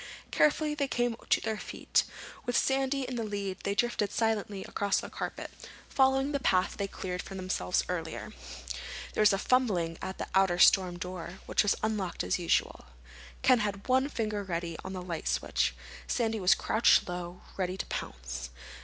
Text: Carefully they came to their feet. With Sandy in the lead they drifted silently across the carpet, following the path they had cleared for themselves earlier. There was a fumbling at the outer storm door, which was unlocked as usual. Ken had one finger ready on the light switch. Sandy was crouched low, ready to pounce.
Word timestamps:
Carefully 0.31 0.73
they 0.73 0.87
came 0.87 1.15
to 1.29 1.39
their 1.41 1.59
feet. 1.59 2.05
With 2.47 2.57
Sandy 2.57 3.03
in 3.03 3.17
the 3.17 3.23
lead 3.23 3.59
they 3.61 3.75
drifted 3.75 4.11
silently 4.11 4.63
across 4.63 4.99
the 4.99 5.11
carpet, 5.11 5.51
following 5.89 6.31
the 6.31 6.39
path 6.39 6.77
they 6.77 6.85
had 6.85 6.91
cleared 6.91 7.21
for 7.21 7.35
themselves 7.35 7.83
earlier. 7.87 8.33
There 9.13 9.21
was 9.21 9.31
a 9.31 9.37
fumbling 9.37 9.99
at 10.01 10.17
the 10.17 10.25
outer 10.33 10.57
storm 10.57 10.97
door, 10.97 11.37
which 11.45 11.61
was 11.61 11.75
unlocked 11.83 12.23
as 12.23 12.39
usual. 12.39 12.85
Ken 13.43 13.59
had 13.59 13.87
one 13.87 14.09
finger 14.09 14.43
ready 14.43 14.75
on 14.83 14.93
the 14.93 15.03
light 15.03 15.27
switch. 15.27 15.75
Sandy 16.07 16.39
was 16.39 16.55
crouched 16.55 17.07
low, 17.07 17.43
ready 17.55 17.77
to 17.77 17.85
pounce. 17.85 18.49